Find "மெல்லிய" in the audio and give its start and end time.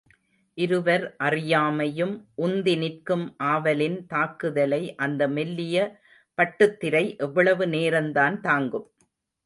5.27-5.85